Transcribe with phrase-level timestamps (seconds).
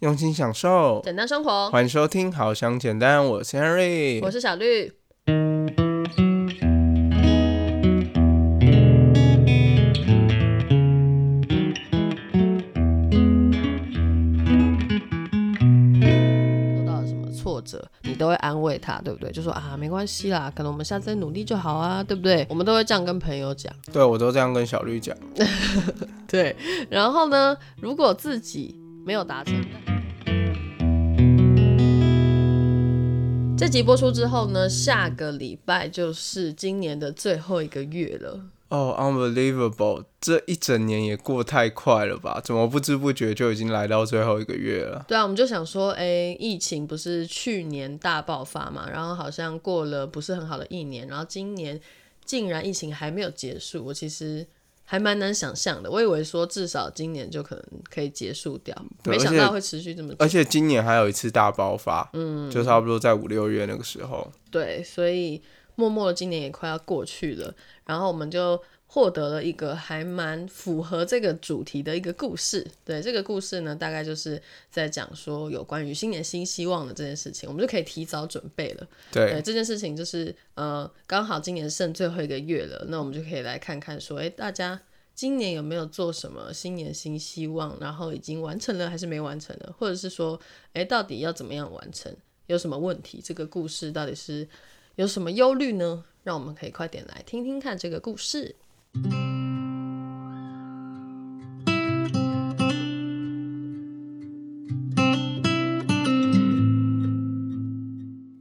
[0.00, 1.68] 用心享受，简单生活。
[1.68, 4.90] 欢迎收听《好想简单》，我是 Henry，我是小绿。
[5.26, 5.34] 受
[16.86, 19.30] 到了什么挫折，你都会安慰他，对不对？
[19.30, 22.46] 就说啊，没关系啦，可能我们下次再努力就好啊，对不对？
[22.48, 23.70] 我们都会这样跟朋友讲。
[23.92, 25.14] 对我都这样跟小绿讲。
[26.26, 26.56] 对，
[26.88, 29.54] 然后呢，如果自己没有达成，
[33.60, 38.40] 这集播出之后呢，下个礼拜就是今年的最后一个月了。
[38.70, 40.02] 哦，unbelievable！
[40.18, 42.40] 这一整年也过太快了吧？
[42.42, 45.04] 怎么不知不觉就已经来到最后一个月了？
[45.06, 51.78] 对啊，我们就想说，哎，疫情不是去年大爆发嘛，然后好像过了不是很好的一年，然后今年
[52.24, 54.46] 竟然疫情还没有结束，我其实
[54.90, 55.88] 还蛮难想象的。
[55.88, 60.16] 我以为说至少今年就可能可以结束掉，没想到会持续这么久。
[60.18, 64.28] 而且今年还有一次大爆发，嗯，就差不多在五六月那个时候。
[64.50, 65.40] 对，所以
[65.76, 67.54] 默默的今年也快要过去了。
[67.86, 72.66] 然后我们就获得了一个还蛮符合这个主题的一个故事。
[72.84, 74.42] 对，这个故事呢，大概就是
[74.72, 78.86] 在讲说有关于新年新希望的这件事情，我们就可以提早准备了。
[79.12, 84.80] 对，这件事情就是呃，刚好今年剩最后一个月了，那我们就可以来看看说，哎，大家
[85.14, 90.40] 今年有没有做什么新年新希望，然后已经完成了还是没完成的，或者是说，
[90.72, 92.14] 哎，到底要怎么样完成，
[92.46, 93.20] 有什么问题？
[93.22, 94.48] 这个故事到底是
[94.96, 96.04] 有什么忧虑呢？
[96.22, 98.56] 让我们可以快点来听听看这个故事。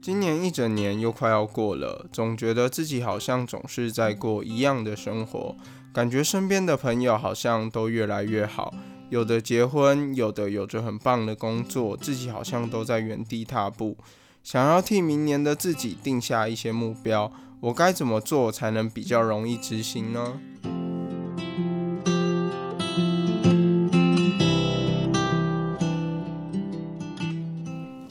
[0.01, 5.55] 今年一整年又快要过了，总觉得自己好像总是在过一样的生活，
[5.91, 8.73] 感觉身边的朋友好像都越来越好，
[9.09, 13.97] 有的结婚，有的有着很棒的工作，自己好像都在原地踏步。
[14.43, 17.31] 想要替明年的自己定下一些目标。
[17.61, 20.39] 我该怎么做才能比较容易执行呢？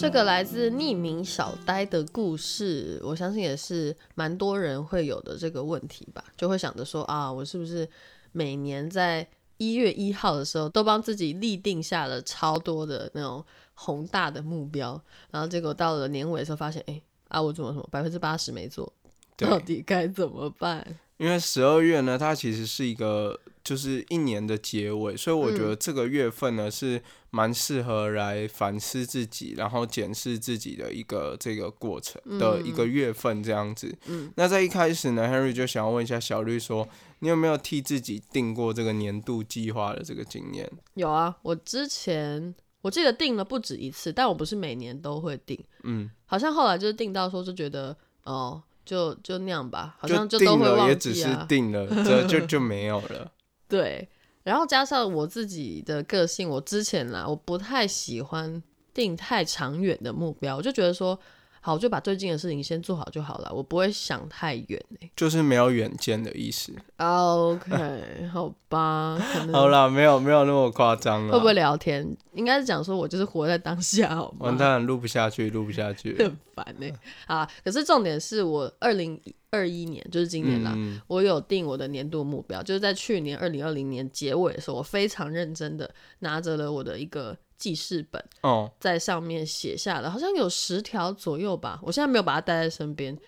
[0.09, 7.87] 这个来自匿名小呆的故事，我相信也是蛮多人会有的这个问题吧，就会想着说啊，我是不是
[8.33, 14.99] 每年在一月一号的时候都帮自己立定下了超多的那种宏大的目标，
[15.31, 16.99] 然后结果到了年尾的时候发现，哎
[17.29, 18.91] 啊，我怎么什么百分之八十没做？
[19.37, 20.87] 到底该怎么办？
[21.19, 33.95] 因为十二月呢，它其实是一个就是一年的结尾，所以我觉得这个月份呢是蛮适合来反思自己，然后检视自己的一个这个过程的一个月份这样子。
[34.07, 40.67] 嗯，那在一开始呢，Henry 就想要问一下小绿说，你有没有替自己定过这个年度计划的这个经验？
[40.95, 45.63] 有啊，我之前我记得定了不止一次，但我不是每年都会定。
[45.85, 48.63] 嗯，好像后来就是定到说就觉得哦。
[48.89, 50.89] 就就那样吧，好像就都会忘记啊。
[50.89, 53.31] 也只是定了，这就就没有了。
[53.69, 54.09] 对，
[54.43, 58.63] 然后加上我自己的个性，我之前啦，我不太喜欢
[58.95, 61.19] 定太长远的目标，我就觉得说。
[61.61, 64.83] 好，我就把最近的事情先做好就好了，我不会想太远
[65.17, 66.73] 就是没有远见的意思。
[66.99, 69.19] OK， 好吧。
[69.53, 71.33] 好啦，没有没有那么夸张了。
[71.33, 72.17] 会不会聊天？
[72.35, 74.47] 应该是讲说我就是活在当下，好吗？
[74.47, 76.91] 完蛋，录不下去，录不下去， 很烦呢。
[77.27, 79.21] 啊，可是重点是我二零
[79.51, 80.77] 二一年，就是今年啦，
[81.09, 85.91] 我有定我的年度目标，就是在去年二零二零年结尾的时候，我非常认真的
[86.21, 87.37] 拿着了我的一个。
[87.59, 91.81] 记事本哦，在上面写下了，好像有十条左右吧。
[91.83, 93.19] 我现在没有把它带在身边，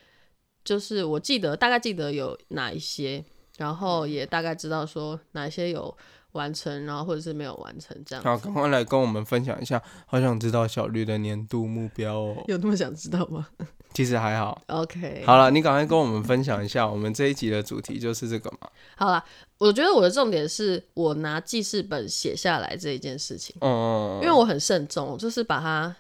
[0.64, 3.24] 就是我记得大概记得有哪一些，
[3.58, 5.94] 然后也大概知道说哪一些有
[6.32, 8.24] 完成，然后或者是没有完成这样。
[8.24, 12.44] 好，赶快来跟我们分享一下，好想知道小绿的年度目标哦。
[12.46, 13.48] 有那么想知道吗？
[13.92, 14.60] 其实还好。
[14.68, 18.68] OK，好了，你赶快跟我们分享一下，我们这一集的主题就是这个嘛。
[18.96, 19.24] 好了。
[19.60, 25.94] 我觉得我的重点是我拿记事本写下来这一件事情，嗯，因为我很慎重，就是把它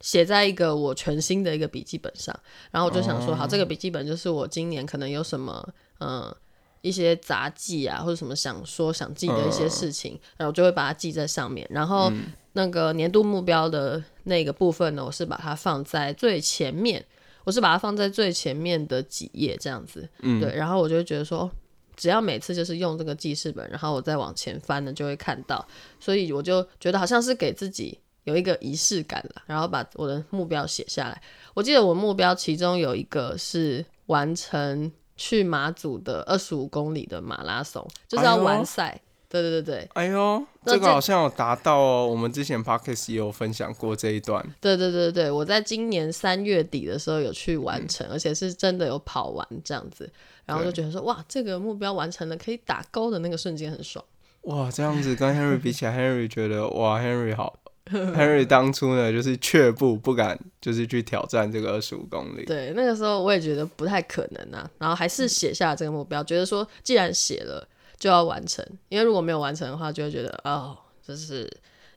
[0.00, 2.34] 写在一个我全新的一个笔记本上，
[2.70, 5.62] 然后我就想说，好，这个笔记本就是我今年可能有什么，
[6.00, 6.34] 嗯，
[6.80, 11.66] 一些杂记啊，或者什么想说想记的一些事情，然后我就会把它记在上面。
[11.70, 12.10] 然后
[12.54, 17.04] 那个年度目标的那个部分呢，我是把它放在最前面，
[17.44, 21.50] 我是把它放在最前面的几页这样子，嗯，对，然后我就会觉得说。
[21.94, 25.64] 只要每次就是用这个记事本，然后我再往前翻呢，就会看到，
[26.00, 31.22] 所以我就觉得好像是给自己有一个仪式感了，然后把我的目标写下来。
[31.52, 38.98] 我记得我目标其中有一个是完成去马祖的二十五公里的马拉松，就是要完赛。
[39.32, 42.06] 对对对对，哎呦，这个好像有达到哦。
[42.06, 44.44] 我们之前 podcast 也有分享过这一段。
[44.60, 50.06] 对对对对，我在今年三月底的时候有去完成，而且是真的有跑完这样子，
[50.44, 54.04] 然后就觉得说哇，这个目标完成了，可以打勾的那个瞬间很爽。
[54.42, 57.58] 哇，这样子跟 Henry 比起来，Henry 觉得哇，Henry 好。
[57.90, 62.44] Henry 当初呢，就是却步不敢，就是去挑战这个二十五公里。
[62.44, 67.66] 对，那个时候我也觉得不太可能啊，然后还是写下这个目标，觉得说既然写了。
[68.02, 70.76] 就要完成，因为如果没有完成的话，就会觉得哦，
[71.06, 71.48] 就是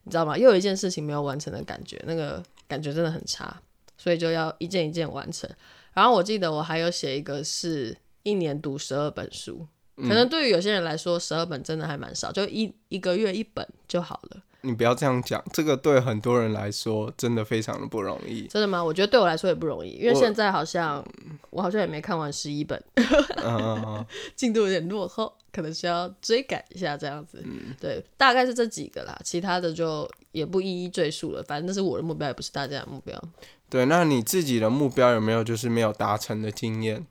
[0.03, 0.37] 你知道吗？
[0.37, 3.59] 又有一件事情没有完成的感觉，那个感觉真的很差，
[3.97, 5.49] 所以就要一件一件完成。
[5.95, 9.65] 然后我记得我还有写一个是一年读十二本书，
[9.95, 14.43] 可能对于有些人来说，十二本真的还蛮少，就一一个月一本就好了。
[14.61, 18.43] 你不要这样讲，这个对很多人来说真的非常的不容易。
[18.47, 18.83] 真的吗？
[18.83, 21.03] 我觉得对我来说也不容易，因为现在好像
[21.49, 22.79] 我好像也没看完十一本，
[24.35, 25.33] 进度有点落后。
[25.55, 27.41] 可能需要追赶一下这样子，
[27.79, 31.41] 对，大概是这几个啦，其他的就也不一一赘述了。
[31.43, 33.17] 反正那是我的目标，也不是大家的目标。
[33.69, 37.07] 对，那你自己的目标有没有就是没有达成的经验？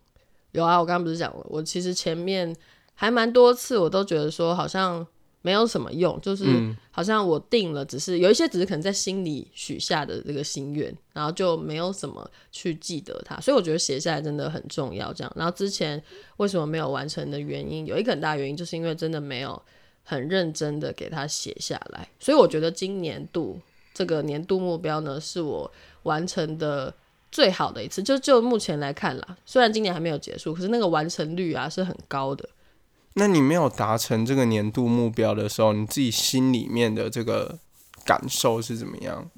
[0.52, 2.54] 有啊，我刚刚不是讲了，我其实前面
[2.94, 5.06] 还蛮多次，我都觉得说好像。
[5.44, 6.46] 没有什么用，就是
[6.90, 15.12] 好像我定了，只是有一些只是可能在心里许下的这个心愿，然后就没有什么去记得它，所以我觉得写下来真的很重要。
[15.12, 16.02] 这样，然后之前
[16.38, 19.60] 为什么没有完成的原因，有一个很大原因，就是因为真的没有
[20.02, 22.08] 很认真的给它写下来。
[22.18, 23.60] 所以我觉得今年度
[23.92, 25.70] 这个年度目标呢，是我
[26.04, 26.94] 完成的
[27.30, 28.02] 最好的一次。
[28.02, 32.48] 就就目前来看啦，虽然今年还没有结束，可是那个完成率啊是很高的。
[33.14, 37.58] 那你没有达成这个年度目标的时候，你自己心里面的这个
[38.04, 39.30] 感受是怎么样？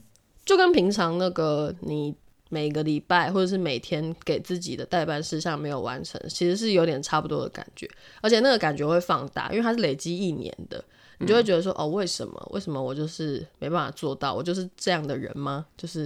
[0.45, 2.15] 就跟平常那个你
[2.49, 7.87] 每个礼拜或者是每天给自己的代办事项没有完成，其实是有点差不多的感觉，
[8.23, 10.83] 而且那个感觉会放大，因为它是累积一年的，
[11.19, 12.49] 你就会觉得说，哦，为什么？
[12.53, 14.33] 为什么我就是没办法做到？
[14.33, 15.67] 我就是这样的人吗？
[15.77, 16.05] 就是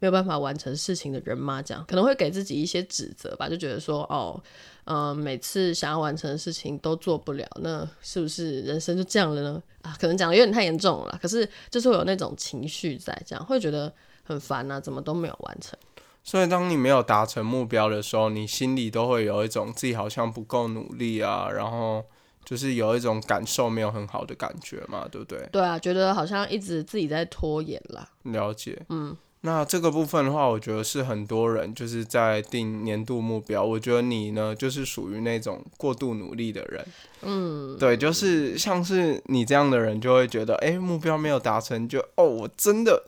[0.00, 1.62] 没有办法完成事情的人吗？
[1.62, 4.42] 这样可能会给自己一些指责吧，就觉得说，哦。
[4.84, 9.62] 嗯，每次想要完成的事情都做不了，那是不是人生就这样了呢？
[9.82, 11.18] 啊，可能讲的有点太严重了。
[11.22, 13.92] 可是就是会有那种情绪在，这样会觉得
[14.24, 15.78] 很烦啊，怎么都没有完成。
[16.24, 22.04] 所以当你没有达成目标的时候，你心里都会有一种自己好像不够努力啊，然后
[22.44, 25.48] 就是有一种感受没有很好的感觉嘛，对不对？
[25.52, 28.08] 对啊，觉得好像一直自己在拖延啦。
[28.22, 29.16] 了解，嗯。
[29.44, 33.64] 那这个部分的话，我觉得是很多人就是在定年度目标。
[33.64, 36.86] 我觉得你呢，就是属于那种过度努力的人。
[37.22, 43.04] 嗯，对，就是像是你这样的人，就会觉得，哎，目标没有达成，就哦，我真的，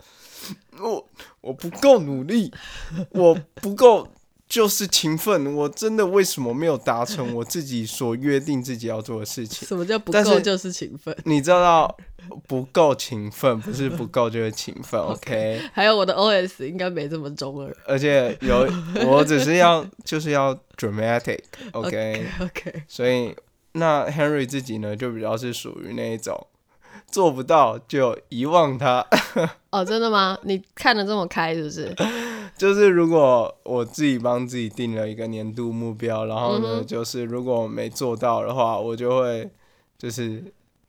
[0.81, 1.09] 我
[1.41, 2.53] 我不够努力，
[3.11, 4.09] 我不够。
[4.55, 9.67] 就是勤奋，我真的为什么没有达成我自己所约定自己要做的事情？
[9.67, 11.13] 什么叫不够就是勤奋？
[11.25, 11.93] 你知道
[12.47, 15.61] 不够勤奋不是不够就是勤奋， OK？
[15.73, 18.65] 还有我的 OS 应该没这么中二，而且有
[19.09, 22.85] 我只是要 就是要 dramatic，OK？OK？
[22.87, 23.35] 所以
[23.73, 26.47] 那 Henry 自己呢就比较是属于那一种。
[27.11, 29.07] 做不到就遗忘他。
[29.71, 30.37] 哦，真的吗？
[30.43, 31.95] 你看的这么开是不是？
[32.57, 39.51] 就是如果我自己帮自己定了一个年度目标，然后呢，就是如果没做到的话，我就会
[39.99, 40.43] 就是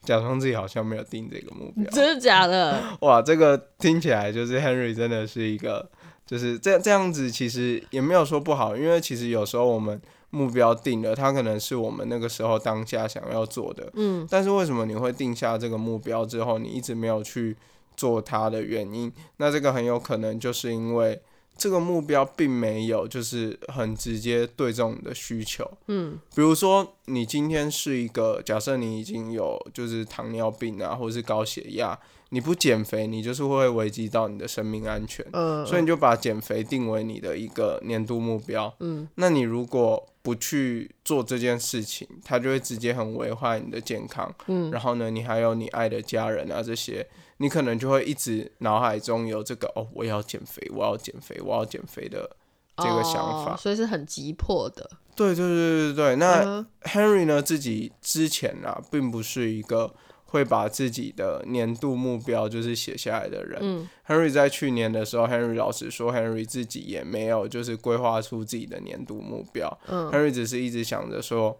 [0.04, 1.90] 假装自己好像没有定这个目标。
[1.92, 2.82] 真的假的？
[3.02, 5.90] 哇，这个听起来就是 Henry 真的是一个，
[6.26, 10.02] 就是这这样子，其实也没有说不好，因为其实有时候我们。
[10.32, 17.56] 目标定了，它可能是我们那个时候当下想要做的，嗯，但是为什么你会定下这个目标之后，你一直没有去
[17.96, 19.10] 做它的原因？
[19.38, 21.22] 那这个很有可能就是因为
[21.58, 31.98] 这个目标并没有就是很直接对中你的需求，嗯，比如说你今天是一个假设你已经有就是糖尿病啊，或者是高血压。
[32.30, 35.26] 你不减肥，你就是会危及到你的生命安全。
[35.32, 38.74] 嗯，所以你就把减肥定为你的一个年度目标。
[38.80, 44.34] 嗯，那你如果不去做这件事情，它就会直接很危害你的健康。
[44.48, 52.30] 嗯，然后呢，你还有你爱的家人啊，这些，你可能就会一直脑海中有这个哦，我要减肥，我要减肥，我要减肥的
[52.78, 53.56] 这个想法。
[53.58, 54.90] 所以是很急迫的。
[55.16, 56.16] 对对对对对。
[56.18, 59.94] 那 Henry 呢，自己之前啊，并不是一个。
[60.28, 71.58] 会把自己的年度目标就是写下来的人，Henry 在去年的时候，Henry 老师说，Henry 自己也没有就是规划出自己的年度目标，Henry 只是一直想着说，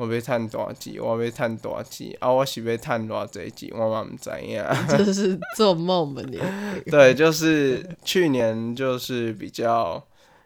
[0.00, 6.40] 我被探多少集，我被探多少集啊，我是被探多少这一集，我嘛毋知影， 就是做梦吧你？
[6.90, 10.02] 对，就是去年就是比较。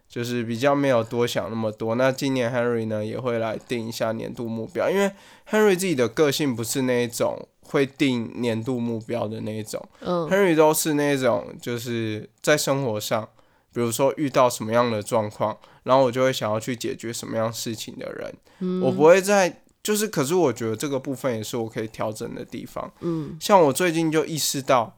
[0.07, 1.97] 就是比较没有多想那么多。
[1.97, 5.11] 那今年 Henry 呢也会来定一下年度目标，因为
[5.51, 9.83] Henry 自己的个性不是那一种会定年度目标的那一种。
[10.03, 13.29] 嗯，Henry 都是那种就是在生活上，
[13.75, 18.35] 比如说遇到什么样的状况，然后我就会想要去解决什么样事情的人。
[18.61, 22.91] 嗯，我不会在就是，可是我觉得这个部分也是我可以调整的地方。
[23.01, 24.97] 嗯，像我最近就意识到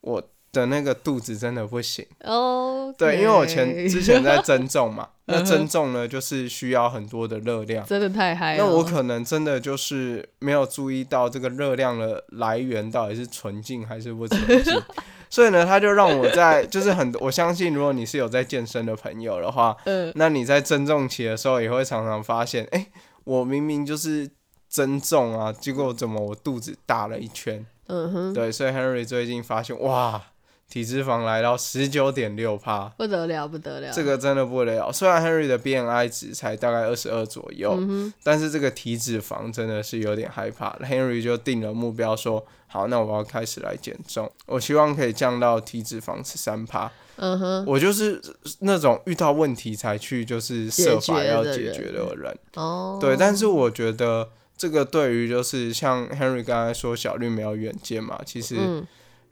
[0.00, 0.22] 我。
[0.52, 8.58] 的那个肚子真的不行哦，对，因为我前之前在增重嘛， 那增重呢就是需要很多的热量，真的太嗨。
[8.58, 14.78] 那我可能真的就是没有注意到这个热量的来源到底是纯净还是不纯净，
[15.32, 22.88] 所以呢，他就让我在 就是很我相信，如果你是有在健身的朋友的话，嗯，那你在增重期的时候也会常常发现，哎，
[23.24, 24.28] 我明明就是
[24.68, 27.64] 增重啊，结果怎么我肚子大了一圈？
[27.86, 30.20] 嗯哼，对，所以 Henry 最近发现，哇。
[30.68, 34.90] 体脂肪来到十九点六帕，不得了，不得了，这个真的不得了。
[34.90, 37.78] 虽然 Henry 的 BMI 值才大概二十二左右，
[38.22, 40.70] 但是这个体脂肪真的是有点害怕。
[40.78, 48.18] Henry 就定了目标说：“好，那我要开始来减重，我希望可以降到体脂肪十三趴。”嗯哼，我就是
[48.60, 52.34] 那种遇到问题才去就是设法要解决的人。
[52.54, 58.56] 哦，对，但是我觉得这个对于就是像 Henry 刚才说小绿没有远见嘛，其实。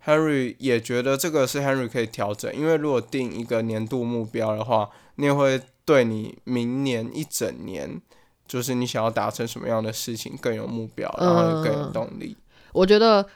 [0.07, 8.01] Henry 也觉得这个是 Henry 可以调整，因为如果定一个年度目标的话，你也会对你明年一整年，
[8.49, 12.35] 就是你想要达成什么样的事情更有目标，然后更有动力。
[12.73, 13.27] 我觉得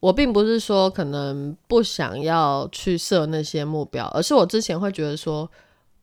[0.00, 5.48] 我并不是说可能不想要去设那些目标，而是我之前会觉得说，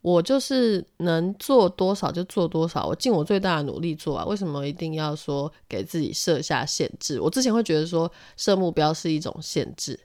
[0.01, 7.19] 我就是能做多少就做多少，我尽我最大的努力做啊，为什么一定要说给自己设下限制？
[7.19, 9.99] 我之前会觉得说设目标是一种限制。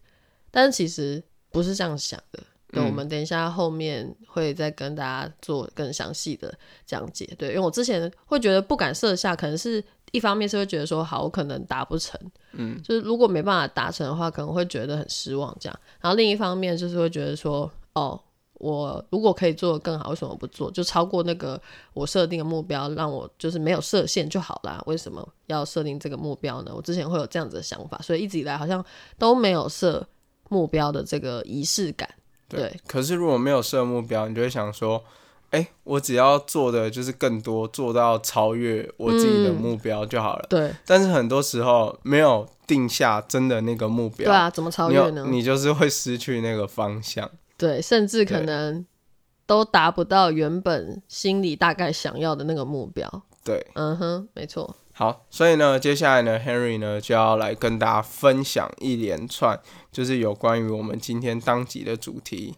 [0.50, 6.52] 但是其实不是这样想的，对，我们等一下后面会再跟大家做更详细的
[6.86, 7.28] 讲解。
[7.36, 9.82] 对，因为我之前会觉得不敢设下，可能是
[10.14, 12.18] 一方面是会觉得说，好，我可能达不成，
[12.52, 15.80] 嗯，就是如果没办法达成的话，可能会觉得很失望这样。
[16.00, 18.18] 然后另一方面就是会觉得说，哦，
[18.54, 20.70] 我如果可以做的更好，为什么不做？
[20.70, 21.60] 就超过那个
[21.92, 24.82] 我设定的目标，让我就是没有设限就好啦。
[24.86, 26.72] 为什么要设定这个目标呢？
[26.74, 28.84] 我之前会有这样子的想法，所以一直以来好像
[29.18, 30.06] 都没有设。
[30.50, 32.08] 目标的这个仪式感，
[32.48, 32.78] 对。
[32.86, 35.02] 可是如果没有设目标，你就会想说，
[35.54, 40.46] 哎，我只要做的就是更多，做到超越我自己的目标就好了。
[40.50, 40.74] 对。
[40.84, 45.26] 但是很多时候没有定下真的那个目标，对啊，怎么超越呢？
[45.30, 47.30] 你就是会失去那个方向。
[47.56, 48.84] 对，甚至可能
[49.46, 53.22] 都达不到原本心里大概想要的那个目标。
[53.44, 54.74] 对，嗯哼，没错。
[54.92, 59.60] 好，所以呢，接下来呢，Henry 呢就要来跟大家分享一连串，
[59.92, 62.54] 就是有关于我们今天当集的主题。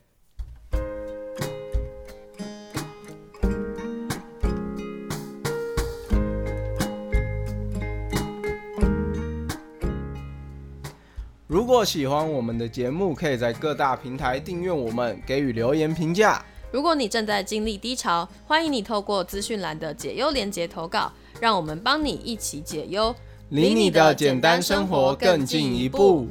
[11.77, 16.43] 果喜欢我们的节目，可以在各大平台订阅我们，给予留言评价。
[16.71, 21.13] 如果你正在经历低潮，欢迎你透过资讯栏的解忧连接投稿。
[21.39, 23.15] 让我们帮你一起解忧，
[23.51, 26.27] 离你的简单生活更进一步。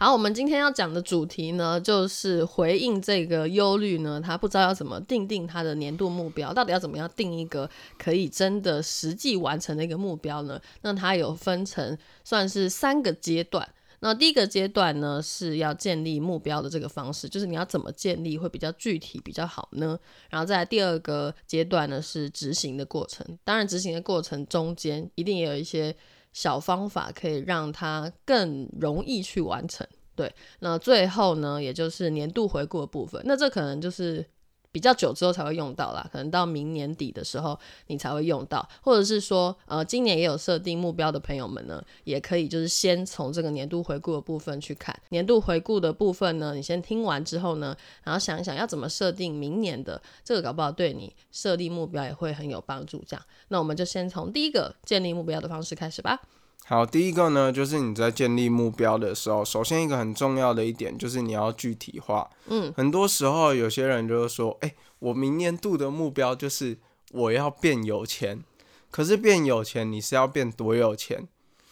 [0.00, 10.60] 好，我们今天要讲的主题呢，就是回应这个忧虑呢，他不知道要怎么定定他的年度目标，到底要怎么样定一个可以真的实际完成的一个目标呢？
[10.82, 13.68] 那他有分成算是三个阶段。
[13.98, 19.98] 那第一个阶段呢，是要建立目标的这个方式，就是你要怎么建立会比较具体比较好呢？
[20.30, 23.26] 然后再第二个阶段呢，是执行的过程。
[23.42, 25.92] 当然，执行的过程中间一定也有一些
[26.40, 29.84] 小方法，可以让它更容易去完成。
[30.14, 33.20] 对，那最后呢，也就是年度回顾的部分。
[33.24, 34.24] 那这可能就是。
[34.70, 44.94] 比较久之后才会用到啦，可能到明年底的时候你才会用到，或者是说，呃，今年也有设定目标的朋友们呢，也可以就是先从这个年度回顾的部分去看。
[45.08, 53.02] 年度回顾的部分呢，你先听完之后呢，然后想一想要怎么设定明年的这个，搞不好对你设立目标也会很有帮助。
[53.06, 56.20] 这样，那我们就先从第一个建立目标的方式开始吧。
[56.68, 62.28] 好，第一个呢，就是你在建立目标的时候，首先一个很重要的一点就是你要具体化。
[62.48, 66.76] 嗯，很多时候有些人就是说，哎，我明年度的目标就是
[67.12, 68.44] 我要变有钱。
[68.90, 71.26] 可是变有钱，你是要变多有钱？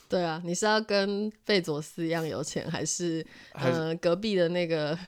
[0.09, 3.23] 对啊，你是要跟贝佐斯一样有钱，还是
[3.53, 4.99] 呃隔壁的那个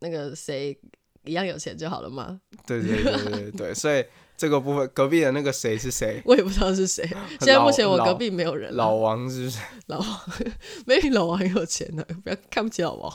[0.00, 0.76] 那个谁
[1.22, 2.40] 一样有钱就好了吗？
[2.66, 4.04] 对对对对对，所以。
[4.38, 6.22] 这个部分，隔壁的那个谁是谁？
[6.24, 7.04] 我也不知道是谁。
[7.40, 8.74] 现在目前我隔壁没有人。
[8.76, 9.58] 老王是不是？
[9.88, 10.06] 老王，
[10.86, 13.12] maybe 老王有钱呢，不要看不起老王。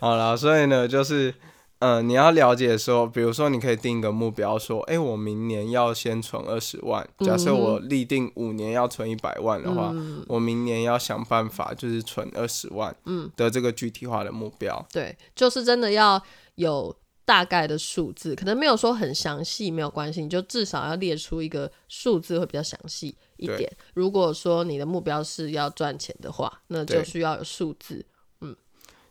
[0.00, 1.34] 好了，所以呢，就是
[1.80, 7.06] 嗯，你要了解说，比如说你可以定一个目标，说，哎，我明年要先存二十万。
[7.18, 9.92] 假设我立定五年要存一百万的话，
[10.28, 14.86] 我明年要想办法就是存二十万嗯的这个具体化的目标。
[14.92, 16.22] 对，就是真的要
[16.54, 23.70] 有大概的数字，可能没有说很详细，没有关系，你就至少要列出一个数字会比较详细一点。
[23.94, 28.04] 如果说你的目标是要赚钱的话，那就需要有数字。
[28.40, 28.56] 嗯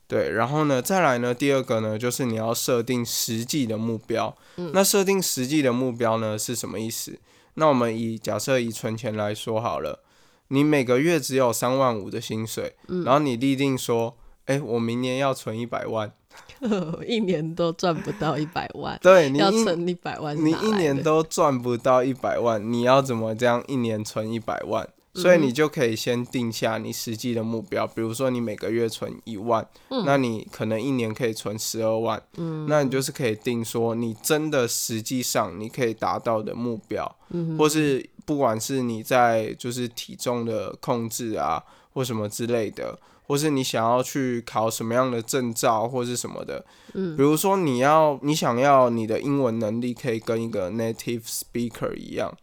[0.07, 4.35] 对，然后呢，再来呢，第二个呢，就是你要设定实际的目标。
[4.57, 7.17] 嗯，那设定实际的目标呢是什么意思？
[7.53, 10.03] 那我们以假设以存钱来说好了，
[10.49, 12.75] 你每个月只有三万五的薪水，
[13.05, 16.13] 然后你立定说，哎，我明年要存一百万，
[17.07, 24.87] 一年都赚不到一百万，对，你要存一百万，你一年都赚不到一百万，你要怎么这样一年存一百万？
[25.13, 29.67] 所以你就可以先定下你实际的目标，比如说你每个月存一万，
[30.05, 41.61] 那你可能一年可以存十二万，嗯那你就是可以定说你真的实际上你可以达到的目标，嗯或是不管是你在就是体重的控制啊，
[41.93, 42.97] 或什么之类的，
[43.31, 52.37] 或是你想要去考什么样的证照或是什么的，比如说你要你想要你的英文能力可以跟一个 native speaker 一样。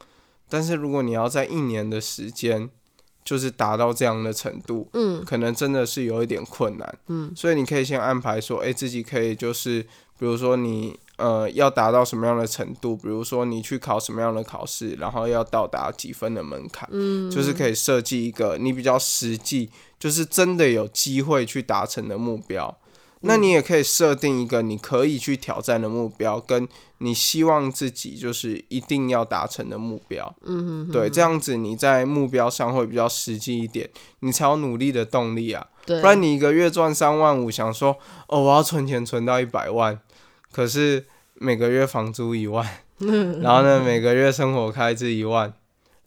[0.48, 2.70] 但是如果你要在一年的时间，
[3.22, 9.82] 就是达到这样的程度，嗯，可能真的是有一点困难，嗯，所以你可以先安排说，哎，自己可以就是，
[10.18, 22.78] 比如说你呃要达到什么样的程度，比如说你去考什么样的考试，然后要到达几分的门槛，嗯，就是可以设计一个你比较实际，就是真的有机会去达成的目标。
[23.22, 30.32] 那你也可以设定一个你可以去挑战的目标，跟你希望自己就是一定要达成的目标。
[30.44, 33.90] 嗯哼，对，这样子你在目标上会比较实际一点，
[34.20, 35.66] 你才有努力的动力啊。
[35.84, 39.98] 对，不然你一个月赚三万五，想说哦我要存钱存到一百万，
[40.52, 42.64] 可是每个月房租一万，
[43.42, 45.52] 然后呢每个月生活开支一万，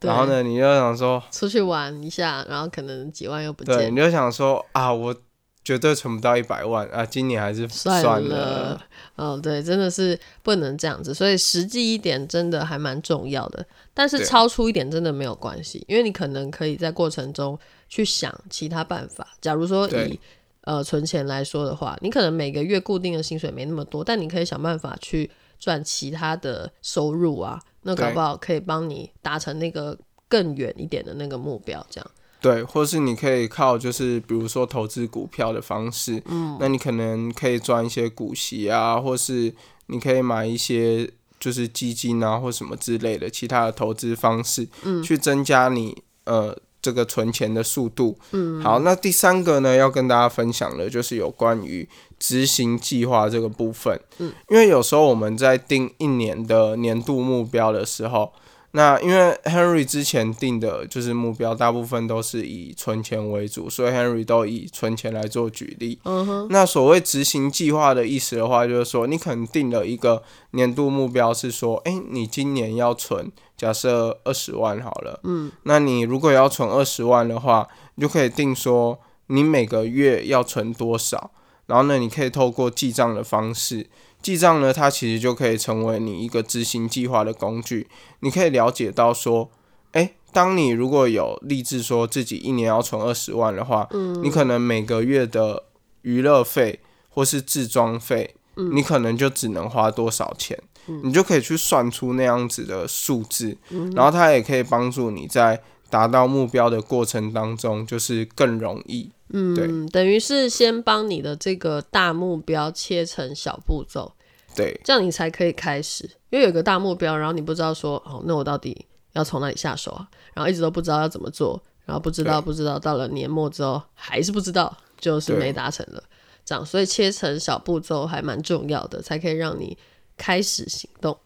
[0.01, 5.15] 然后呢你就想说出去玩一下，然后可能几万又不见，你就想说啊我。
[5.63, 7.05] 绝对存不到一百万啊！
[7.05, 8.81] 今年还是算了。
[9.15, 13.63] 哦，对，真的是不能这样子，所以实际一点真的还蛮重要的。
[13.93, 19.27] 但是超出一点真的没有关系，因为你可能可以在过程中去想其他办法。
[19.39, 20.19] 假如说以
[20.61, 25.29] 呃存钱来说的话，你可能每个月固定的薪水没那么多，但你可以想办法去
[25.61, 29.97] 赚其他的收入啊，那搞不好可以帮你达成那个
[30.27, 32.11] 更远一点的那个目标，这样。
[32.41, 39.53] 对，或是你可以靠就是比如说投资股票的方式，嗯，那你可能可以赚一些股息啊，或是
[39.85, 41.07] 你可以买一些
[41.39, 51.87] 就是基金啊或什么之类的其他的投资方式，嗯，去增加你呃这个存钱的速度，嗯，好，那第三个呢要跟大家分享的就是有关于
[52.19, 58.31] 执行计划这个部分，嗯，因为有时候我们在定一年的年度目标的时候。
[58.73, 65.99] 那因为 Henry 之前定的就是目标，大部分都是以存钱为主，所以 Henry 都以存钱来做举例。
[66.05, 66.47] 嗯哼。
[66.49, 75.19] 那所谓执行计划的意思的话，就是说你可能定了一个年度目标，是说，哎，你今年要存，假设二十万好了。
[75.23, 75.51] 嗯。
[75.63, 81.31] 那你如果要存二十万的话，你就可以定说，你每个月要存多少，
[81.65, 83.87] 然后呢，你可以透过记账的方式。
[84.21, 87.87] 记账呢，它其实就可以成为你一个执行计划的工具。
[88.19, 89.49] 你可以了解到说，
[89.93, 95.63] 诶，当你如果有立志说自己一年要存二十万的话，嗯，你可能每个月的
[96.03, 96.79] 娱乐费
[97.09, 100.57] 或是自装费，嗯，你可能就只能花多少钱，
[100.87, 109.11] 嗯，你就可以去算出那样子的数字，嗯，然后它也可以帮助你在达到目标的过程当中，就是更容易。
[109.33, 114.11] 嗯，等于是先帮你的这个大目标切成小步骤，
[114.55, 116.09] 对，这样你才可以开始。
[116.29, 120.07] 因为有个大目标，然后你不知道说，哦，那我到底要从哪里下手啊？
[120.33, 126.03] 然后一直都不知道要怎么做，然后不知道不知道，到了年末之后还是不知道，就是没达成了。
[126.45, 129.77] 这样，所以切成小步骤还蛮重要的，才可以让你
[130.17, 131.17] 开始行动。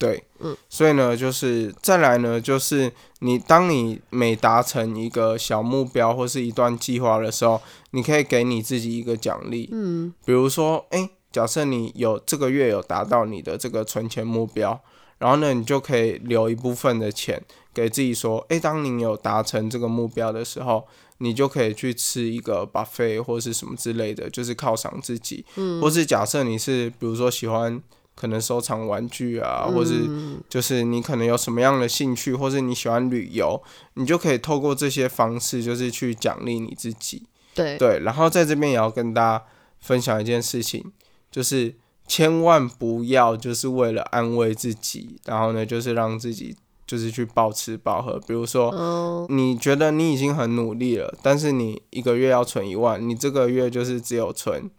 [0.00, 7.60] 对，嗯，所以呢，就是再来呢，就是你当你每达成一个小目标或是一段计划的时候，
[7.90, 14.80] 你可以给你自己一个奖励，嗯，比如说，哎，假设你有这个月有达到你的这个存钱目标，
[15.18, 17.38] 然后呢，你就可以留一部分的钱
[17.74, 27.82] 给自己说，哎，当你有达成这个目标的时候，你就可以去吃一个 buffet 或是什么之类的，就是犒赏自己，嗯，或是假设你是比如说喜欢。
[28.20, 30.06] 可能收藏玩具啊，或是
[30.46, 33.62] 就是你可能有什么样的兴趣，或是你喜欢旅游，
[33.94, 37.22] 你就可以透过这些方式，就是去奖励你自己。
[37.54, 39.44] 对对，然后在这边也要跟大家
[39.78, 40.92] 分享一件事情，
[41.30, 41.74] 就是
[42.06, 46.54] 千万不要就是为了安慰自己，然后呢，就是让自己
[46.86, 48.20] 就是去暴吃暴喝。
[48.26, 54.70] 比如说，你觉得你已经很努力了，但是你一个月要存一万，你这个月就是只有存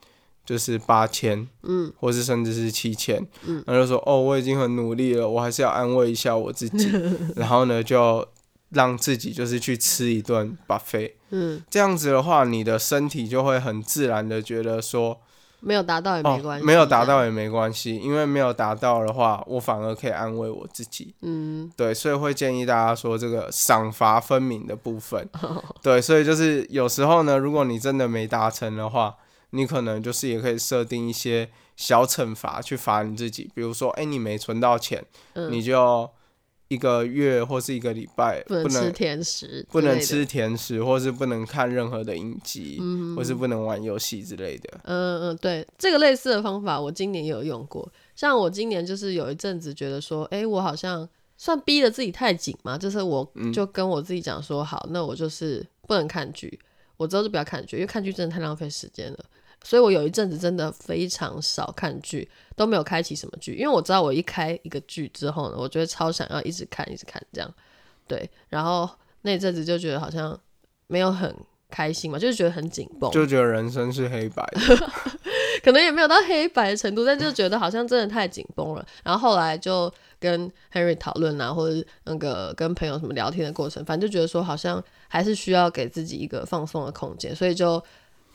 [0.45, 6.91] 就是八千，嗯，或是甚至是七千，嗯，然后就说哦，我已经很努力了，我还是要安慰一下我自己，
[7.35, 8.27] 然后呢，就
[8.69, 15.19] 让自己就是去吃一顿 buffet，嗯，这样子的话，你的身体就会很自然的觉得说。
[15.63, 21.13] 没有达到也没关系，没有达到也没关系，因为没有达到的话，我反而可以安慰我自己。
[21.21, 25.29] 嗯，对，所以会建议大家说这个赏罚分明的部分。
[25.83, 29.15] 对，所以就是有时候呢，如果你真的没达成的话，
[29.51, 35.05] 你可能就是也可以设定一些小惩罚去罚你自己，比如说，哎，你没存到钱，
[35.49, 36.09] 你就。
[36.71, 42.79] 一个月或是一个礼拜不能吃甜食，不能吃甜食，或是不能看任何的影集，
[43.13, 44.79] 或是不能玩游戏之类的。
[44.83, 47.91] 嗯嗯，对，这个类似的方法我今年有用过。
[48.15, 56.57] 像我今年就是有一阵子觉得说，哎，我好像算逼得自己太紧嘛，就是我就跟我自己讲说，好，那我就是不能看剧，
[56.95, 59.19] 我之后就不要看剧，因为看剧真的太浪费时间了。
[59.63, 67.53] 所以我有一阵子真的非常少看剧，都没有开启什么剧，因为我知道我一开一个剧之后呢，我就会超想要一直看一直看这样，
[68.07, 68.89] 对，然后
[69.21, 70.37] 那阵子就觉得好像
[70.87, 71.35] 没有很
[71.69, 74.43] 开心嘛，就是觉得很紧绷，就觉得人生是黑白，
[75.63, 78.83] 可能也没有到黑白的程度，但就觉得好像真的太紧绷了。
[79.03, 87.81] 然后后来就跟 Henry 讨论啊，或者那个跟朋友什么聊天的过程，反正就觉得说好像还是需要给自己一个放松的空间，所以就。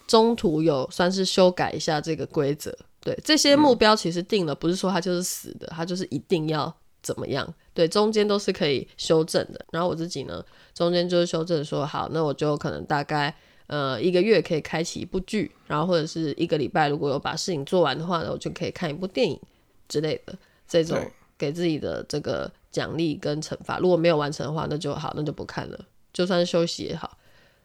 [0.06, 9.64] 中途有算是修改一下这个规则，对这些目标其实定了，不是说它就是死的，它就是一定要怎么样，对中间都是可以修正的。
[9.72, 13.34] 然后我自己呢，中间就是修正说，好，那我就可能大概
[13.66, 19.40] 呃一个月可以开启一部剧，然后或者是一个礼拜如果有把事情做完的话呢，我就可以看一部电影
[19.88, 20.36] 之类的
[20.68, 20.98] 这种
[21.36, 23.78] 给自己的这个奖励跟惩罚。
[23.78, 25.78] 如果没有完成的话，那就好，那就不看了，
[26.12, 27.18] 就算休息也好，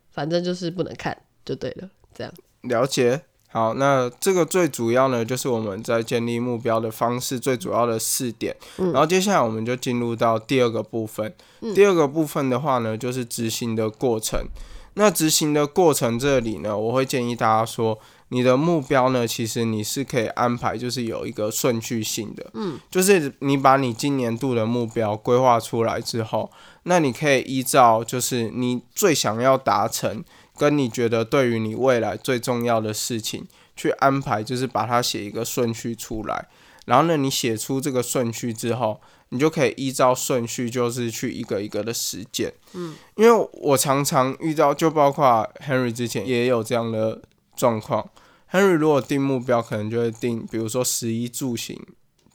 [0.09, 1.89] 反正就是不能看就对了。
[2.13, 3.21] 这样了解
[3.53, 8.55] 好，那这个最主要呢，就是我们在建立目标的方式最主要的四点。
[8.77, 11.33] 然后接下来我们就进入到第二个部分。
[11.75, 14.47] 第二个部分的话呢，就是执行的过程。
[14.93, 22.49] 那执行的过程这里呢，我会建议大家说，你的目标呢，其实你是可以安排，就是有一个顺序性的。
[22.53, 26.49] 嗯，就是你把你今年度的目标规划出来之后，
[26.83, 30.23] 那你可以依照就是你最想要达成。
[30.57, 36.47] 跟你觉得对于你未来最重要的事情去安排，就是把它写一个顺序出来。
[36.85, 42.53] 然后呢，你写出这个顺序之后，你就可以依照顺序，就是去一个一个的实践。
[42.73, 47.21] 嗯，因为我常常遇到，就包括 Henry 之前也有这样的
[47.55, 48.09] 状况。
[48.51, 51.79] Henry 如果定目标，可能就会定，比如说十一住行，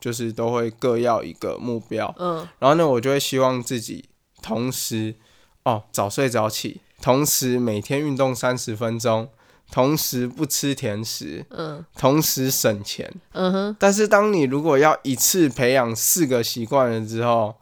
[0.01, 2.15] 就是都会各要一个目标。
[2.19, 4.09] 嗯，然后呢，我就会希望自己
[4.41, 5.17] 同时
[5.65, 6.81] 哦早睡早起。
[7.01, 9.29] 同时每天运动三十分钟，
[9.71, 13.77] 同时不吃甜食，嗯，同时省钱，嗯哼。
[13.79, 17.55] 但是当你如果要一次培养四个习惯了之后，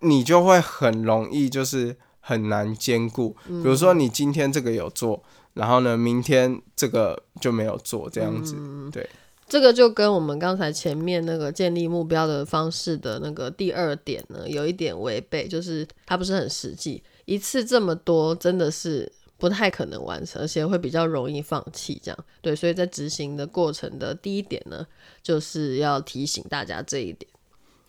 [0.00, 3.36] 你就会很容易就是很难兼顾。
[3.46, 5.22] 比如说你今天这个有做，
[5.54, 8.56] 然后呢，明天这个就没有做，这样子，
[8.92, 9.08] 对。
[9.46, 17.02] 这个就跟我们刚才前面那个建立目标的方式的那个第二点呢，有一点违背，就是它不是很实际。
[17.24, 22.00] 一次这么多真的是不太可能完成，而且会比较容易放弃。
[22.02, 24.86] 这样对，所以在执行的过程的第一点呢，
[25.22, 27.30] 就是要提醒大家这一点。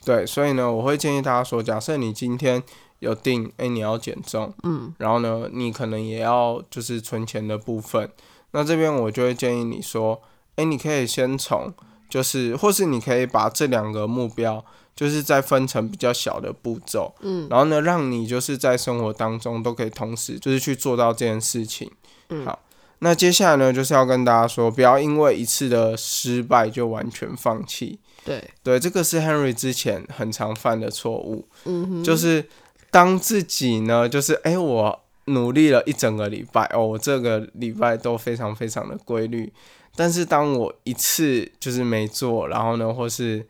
[0.04, 2.62] 对，所以呢，我会建议大家说，假设你今天
[3.00, 8.10] 有定，哎，你要减重，嗯，然后呢，你可能也要就是存钱的部分，
[8.52, 10.22] 那这边我就会建议你说，
[10.56, 11.74] 哎，你可以先从，
[12.10, 14.64] 就是或是你可以把这两个目标。
[14.96, 21.92] 就是在分成比较小的步骤，嗯，然后呢，让你就是在生活当中都可以同时就是去做到这件事情，
[22.30, 22.60] 嗯，好，
[23.00, 32.46] 那接下来呢，就是要跟大家说，不要因为一次的失败就完全放弃，对，对，这个是 Henry 之前很常犯的错误，嗯哼，就是
[32.90, 39.52] 当自己呢，就是哎，我努力了一整个礼拜，哦，我这个礼拜都非常非常的规律，
[39.98, 43.46] 但是当我一次就是没做，然后呢，或是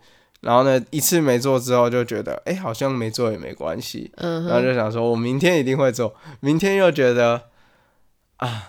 [0.46, 4.12] 然后呢，一次没做之后就觉得，哎，好像没做也没关系。
[4.18, 6.14] 嗯，然后就想说，我明天一定会做。
[6.40, 7.42] 明天又觉得，
[8.38, 8.68] 啊，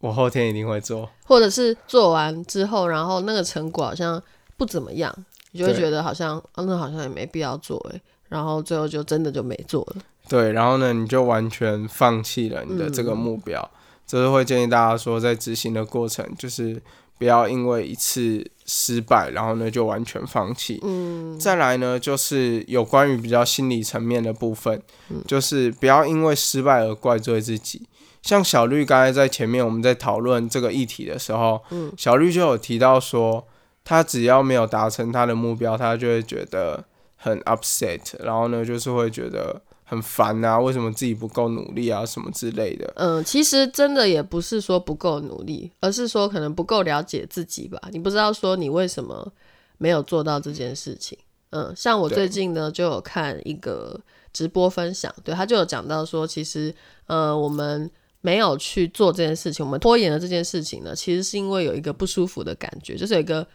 [0.00, 1.08] 我后天一定会做。
[1.24, 4.20] 或者是做完之后，然后那个成果好像
[4.56, 5.14] 不怎么样，
[5.52, 8.00] 你就会觉得好像，那好像也没必要做，哎。
[8.28, 10.02] 然后最后就真的就没做了。
[10.28, 13.70] 对，然后呢，你就完全放弃了你的这个目标。
[14.04, 16.82] 这是会建议大家说，在执行的过程，就是
[17.18, 20.78] 不要因为一次失败，然后呢就完全放弃。
[20.82, 24.80] 嗯，再来呢就是有关于比较心理层面的部分，
[25.26, 27.86] 就是不要因为失败而怪罪自己。
[28.22, 33.46] 像小绿刚才在前面我们在讨论这个议题的时候，嗯，小绿就有提到说，
[33.84, 36.84] 他只要没有达成他的目标，他就会觉得
[37.16, 39.60] 很 upset，然后呢就是会觉得。
[39.88, 40.58] 很烦啊！
[40.58, 42.04] 为什么自己不够努力啊？
[42.04, 42.92] 什么之类的？
[42.96, 47.80] 嗯，其实真的也不是说不够努力，而是说可能不够了解自己吧。
[47.90, 49.32] 你不知道说你为什么
[49.78, 51.18] 没有做到这件事情。
[51.50, 53.98] 嗯，像我最近呢就有看一个
[54.30, 56.74] 直播分享，对他就有讲到说，其实
[57.06, 63.46] 呃我们没有去做这件事情，我们拖延了这件事情呢，其实是因为有一个不舒服的感觉，就是有一个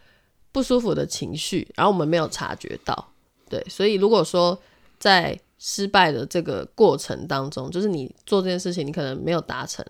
[0.51, 3.11] 不舒服的情绪，然后我们没有察觉到。
[3.47, 4.57] 对，所以如果说
[4.97, 9.83] 在失败的这个过程当中，就是你做这件事情，你可能没有达成，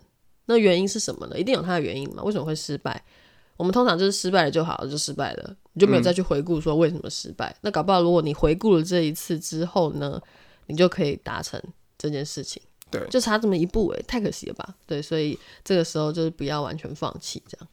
[0.44, 1.36] 那原因是什么呢？
[1.36, 2.22] 一定有它的原因嘛？
[2.22, 3.04] 为什么会失败？
[3.56, 7.52] 我们通常就是失败了就好了，就失败了，你就没有再去回顾说为什么失败。
[7.62, 10.22] 那搞不好，如果你回顾了这一次之后呢，
[10.68, 11.60] 你就可以达成
[11.98, 12.62] 这件事情。
[12.88, 14.76] 对，就差这么一步，诶，太可惜了吧？
[14.86, 17.68] 对，所以这个时候就是不要完全放弃，这样。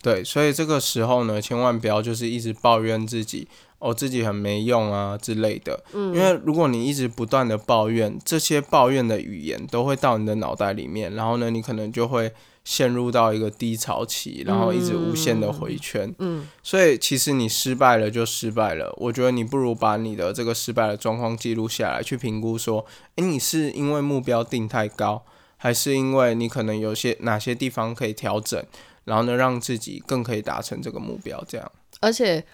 [0.00, 3.48] 对，所以这个时候呢，千万不要就是一直抱怨自己。
[3.80, 5.82] 哦，自己很没用啊之类的。
[5.94, 12.30] 嗯，因为如果你一直不断的抱怨，这些抱怨的语言都会到你的脑袋里面，然后呢，你可能就会
[12.62, 16.14] 陷入到一个低潮期，然后一直无限的回圈。
[16.18, 18.94] 嗯，所以其实你失败了就失败了。
[18.98, 22.84] 我觉得你不如把你的这个失败的状况记录下来，去评估说，
[23.16, 25.24] 诶，你是因为目标定太高，
[25.56, 28.62] 还是因为你可能有些哪些地方可以调整，
[29.04, 31.42] 然后呢，让自己更可以达成这个目标。
[31.48, 32.44] 这样，而且。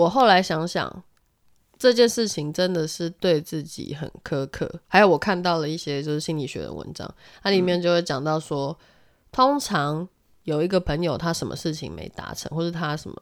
[0.00, 1.02] 我后来想想，
[1.78, 4.80] 这件事情真的是对自己很苛刻。
[4.88, 7.06] 还有我看到了一些就是心理学的文章，
[7.42, 8.74] 它里面就会讲到说，
[9.30, 10.08] 通常
[10.44, 13.14] 有一个朋友他什么事情没达成，或者他什么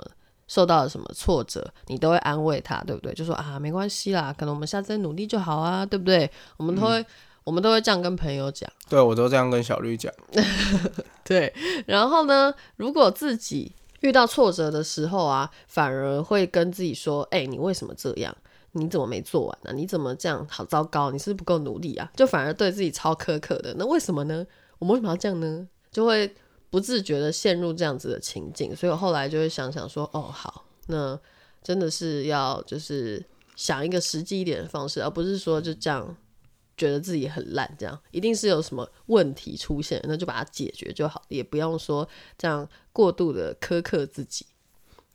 [0.46, 3.12] 受到了什么挫折，你都会安慰他，对不对？
[3.12, 6.30] 就说啊，没关系啦，可能我们下次再努力就好啊，对不对？
[6.58, 7.04] 我们都会
[7.42, 8.70] 我们都会这样跟朋友讲。
[8.88, 10.12] 对，我都这样跟小绿讲。
[11.24, 11.52] 对，
[11.86, 13.72] 然后呢，如果自己。
[14.00, 18.36] 遇到挫折的时候啊，反而会跟自己说：“哎，你为什么这样？
[18.72, 19.72] 你怎么没做完呢？
[19.72, 20.46] 你怎么这样？
[20.48, 21.10] 好糟糕！
[21.10, 23.74] 你是不是不够努力啊？”就反而对自己超苛刻的。
[23.78, 24.46] 那为什么呢？
[24.78, 25.66] 我们为什么要这样呢？
[25.90, 26.32] 就会
[26.70, 28.76] 不自觉的陷入这样子的情境。
[28.76, 31.18] 所以我后来就会想想说：“哦，好，那
[31.62, 33.24] 真的是要就是
[33.56, 36.16] 想一个实际一点的方式，而不是说就这样。”
[36.78, 44.46] 觉得自己很烂，这样一定是有什么问题出现，那就把它解决就好，也不用说这样过度的苛刻自己。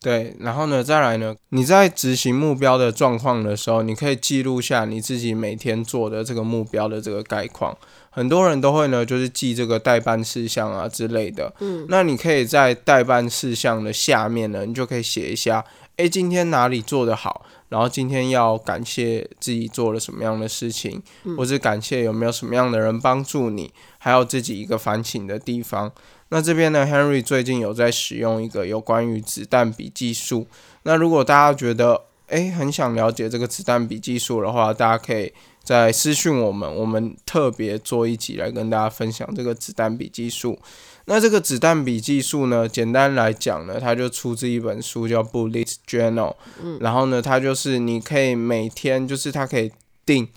[0.02, 7.78] 对，然后呢，再来呢，你在执行目标的状况的时候，你可以记录下你自己每天做的这个目标的这个概况。
[8.10, 11.54] 很多人都会呢，就是记这个代办事项啊之类的。
[11.62, 15.64] 嗯，那你可以在代办事项的下面呢，你就可以写一下，
[15.98, 17.46] 诶，今天哪里做得好。
[17.70, 21.02] 然后今天要感谢自己做了什么样的事情，
[21.36, 25.92] 或者感谢有没有什么样的人帮助你，还有自己一个反省的地方。
[26.30, 30.46] 那这边呢，Henry 最近有在使用一个有关于子弹笔技术。
[30.84, 40.60] 那如果大家觉得诶很想了解这个子弹笔技术的话，大家可以在私讯我们，我们特别做一集来跟大家分享这个子弹笔技术。
[41.06, 42.68] 那这个子弹笔技术呢？
[42.68, 46.32] 简单来讲呢，它就出自一本书叫《Bullet Journal》。
[46.62, 49.72] 嗯，然后呢，它就是你可以每天，就是它可以
[50.06, 50.28] 定，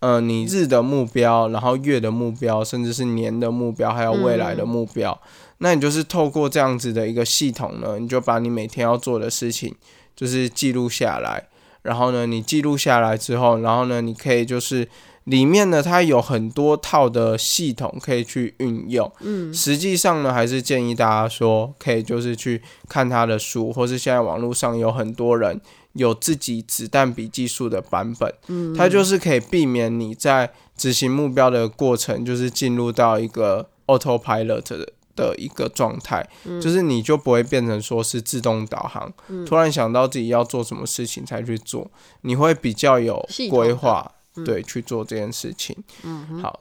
[0.00, 5.18] 呃，你日的目标，然后月的目标，甚至是年的目标，还有未来的目标。
[5.58, 9.74] 那你就是透过这样子的一个系统呢，你就把你每天要做的事情，
[10.16, 11.48] 就是记录下来。
[11.84, 14.88] 然后呢，你记录下来之后，然后呢，你可以就是。
[15.24, 19.10] 里面呢，它有很多套的系统可以去运用。
[19.20, 25.58] 嗯，实际上呢，还是建议大家说，可以就是去看他的书，或是现在网络上有很多人
[25.94, 28.34] 有自己子弹笔记术的版本。
[28.48, 36.28] 嗯，它就是可以避免你在执行目标的过程，就是进入到一个 autopilot 的的一个状态，
[36.60, 39.12] 就是你就不会变成说是自动导航，
[39.46, 41.90] 突然想到自己要做什么事情才去做，
[42.22, 44.10] 你会比较有规划。
[44.44, 45.76] 对，去做这件事情。
[46.02, 46.58] 嗯，好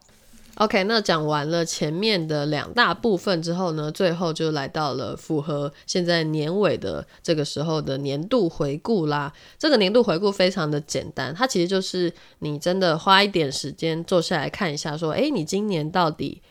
[0.58, 0.84] ，OK。
[0.84, 9.34] 那讲完了前面的两大部分之后呢，最后就来到了符合现在年尾的这个时候的年度回顾啦。
[9.58, 16.44] 这个年度回顾非常的简单，它其实就是你真的花一点时间坐下来看一下，说，哎，你今年到底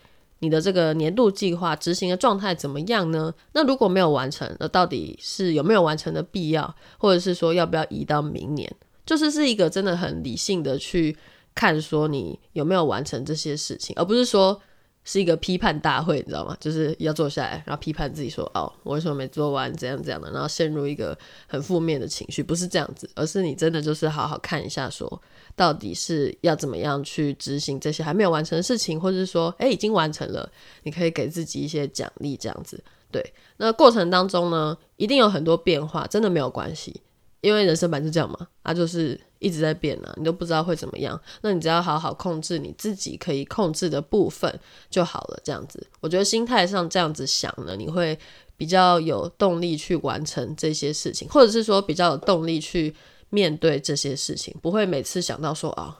[0.42, 3.32] 你的这个年度计划执行的状态怎么样呢？
[3.52, 8.68] 那如果没有完成，那到底是有没有完成的必要，或者是说要不要移到明年？
[9.06, 11.16] 就是是一个真的很理性的去
[11.54, 14.60] 看，说你有没有完成这些事情，而不是说
[15.04, 16.56] 是一个批判大会，你知道吗？
[16.60, 19.72] 就是要坐下来，然后批判自己说：“哦，我为什么没做完？
[19.76, 25.22] 怎样怎样的？”然后陷入一个很负面的情绪，不是这样子，而是你真的就是好好看一下，说
[25.56, 30.48] 到底是要怎么样去执行这些还没有完成的事情，或者是说，哎，已经完成了，
[30.84, 32.82] 你可以给自己一些奖励，这样子。
[33.10, 37.02] 对，那过程当中呢，一定有很多变化，真的没有关系。
[37.42, 41.20] 因为人生本是这样嘛，它就是一直在变啊，你都不知道会怎么样。
[41.42, 45.40] 那你只要好好控制你自己可以控制的部分就好了。
[45.42, 48.16] 这样子，我觉得心态上这样子想呢，你会
[48.56, 52.94] 比较有动力去完成这些事情，或者是说比较有动力去
[53.30, 55.98] 面对这些事情，不会每次想到说啊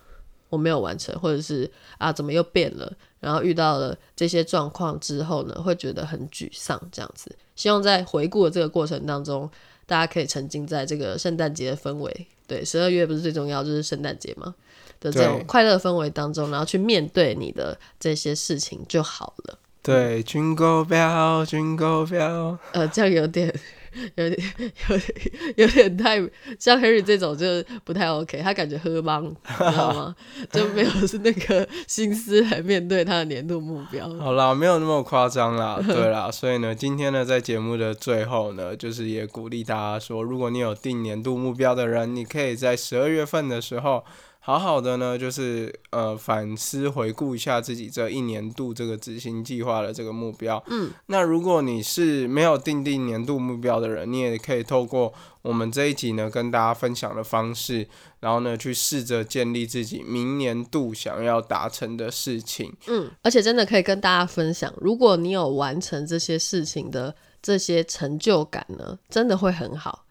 [0.48, 6.80] 我没有完成，或者是啊怎么又变了，然后遇到了这些状况之后呢，会觉得很沮丧。
[6.92, 9.50] 这样子，希望在回顾的这个过程当中。
[9.92, 14.54] 大家可以沉浸在这个圣诞节的氛围，对，十二月不是最重要就是圣诞节嘛
[15.00, 19.58] 的这种快乐氛围当中，然后去面对你的这些事情就好了。
[19.82, 23.54] 对，Jingle Bell，Jingle Bell，呃，这样有点。
[24.16, 24.42] 有点
[24.88, 26.18] 有点有点太
[26.58, 27.46] 像 Harry 这种，就
[27.84, 28.40] 不太 OK。
[28.42, 30.16] 他感觉喝帮，知道吗？
[30.50, 34.08] 就没有是那个心思来面对他的年度目标。
[34.18, 35.78] 好啦，没有那么夸张啦。
[35.86, 44.04] 对啦，所以呢，今天呢，在节目的最后呢，就是也鼓励大家说，如果你有定年度目标的人，你可以在十二月份的时候。
[44.44, 50.60] 好好的呢，就是呃反思回顾一下自己这一年度这个执行计划的这个目标。
[50.66, 57.86] 嗯，那如果你是没有定定年度目标的人，你也可以透过我们这一集呢跟大家分享的方式，
[58.18, 62.74] 然后呢去试着建立自己明年度想要达成的事情。
[62.88, 70.04] 嗯，而且真的可以跟大家分享，如果你有完成这些事情的这些成就感呢，真的会很好。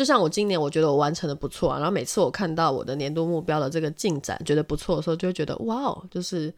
[0.00, 1.76] 就像我今年，我觉得我完成的不错啊。
[1.76, 6.50] 然后每次我看到我的年度目标的这个进展，觉得不错的时候，就会觉得哇哦，就是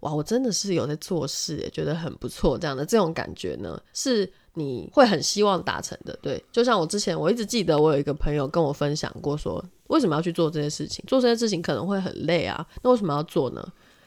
[0.00, 2.58] 哇，我真的是有在做事，也觉得很不错。
[2.58, 6.18] 这样的这种感觉呢，是你会很希望达成的。
[6.20, 11.04] 对，就像我之前，我一直记得我有一个朋友跟我分享过，说为什么要去做这些事情？
[11.06, 13.64] 做这些事情可能会很累啊，那为什么要做呢？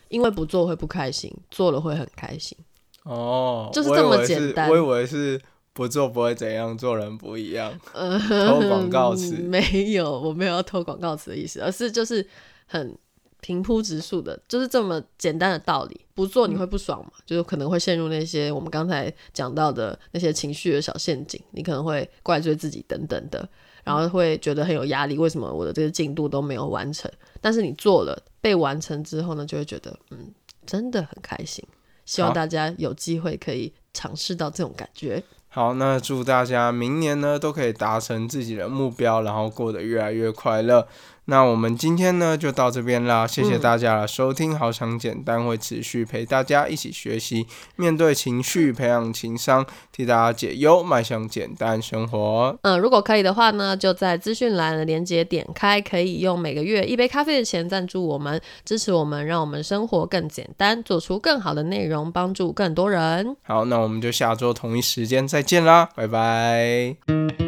[0.09, 2.57] 因为不做会不开心，做了会很开心。
[3.03, 4.69] 哦，就是这么简单。
[4.69, 5.41] 我以为是。
[5.75, 7.77] 不做不会怎样，做人不一样。
[7.93, 12.25] 偷广告词没有，我没有要偷广告词的意思，而是就是
[12.65, 12.97] 很
[13.41, 15.99] 平铺直述的，就是这么简单的道理。
[16.13, 17.11] 不做你会不爽嘛？
[17.25, 23.45] 就是可能会陷入那些我们刚才讲到的那些情绪的小陷阱，你可能会怪罪自己等等的，
[23.83, 25.17] 然后会觉得很有压力。
[25.17, 27.11] 为什么我的这个进度都没有完成？
[27.41, 30.33] 但是你做了，被完成之后呢，就会觉得嗯，
[30.65, 31.61] 真的很开心。
[32.05, 35.21] 希望大家有机会可以尝试到这种感觉。
[35.55, 40.85] 好，那祝大家明年呢都可以达成自己的目标，然后过得越来越快乐。
[41.25, 44.57] 那我们今天呢就到这边啦，谢谢大家的收听。
[44.57, 52.57] 好想简单会持续陪大家一起学习，面对情绪，培养情商，替大家解忧，迈向简单生活。
[52.61, 63.35] 嗯，如果可以的话呢，就在资讯栏的连接点开，可以用每个月一杯咖啡的钱赞助我们，支持我们，让我们生活更简单，做出更好的内容，帮助更多人。
[63.43, 67.44] 好，那我们就下周同一时间再见啦，拜拜。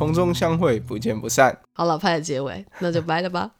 [0.00, 1.54] 空中相会，不见不散。
[1.74, 3.50] 好老派的结尾，那就拜了吧。